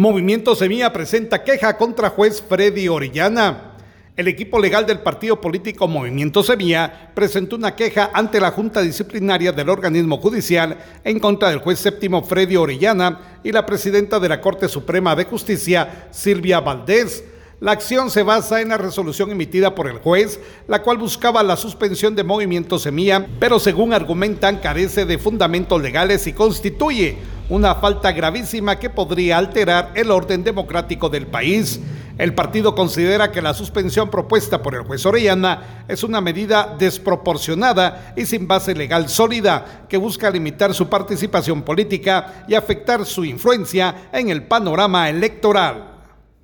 [0.00, 3.72] Movimiento Semilla presenta queja contra juez Freddy Orellana.
[4.16, 9.52] El equipo legal del partido político Movimiento Semilla presentó una queja ante la Junta Disciplinaria
[9.52, 14.40] del organismo judicial en contra del juez séptimo Freddy Orellana y la presidenta de la
[14.40, 17.22] Corte Suprema de Justicia, Silvia Valdés.
[17.60, 21.58] La acción se basa en la resolución emitida por el juez, la cual buscaba la
[21.58, 27.18] suspensión de Movimiento Semilla, pero según argumentan carece de fundamentos legales y constituye
[27.50, 31.80] una falta gravísima que podría alterar el orden democrático del país.
[32.16, 38.12] El partido considera que la suspensión propuesta por el juez Orellana es una medida desproporcionada
[38.16, 44.08] y sin base legal sólida que busca limitar su participación política y afectar su influencia
[44.12, 45.89] en el panorama electoral.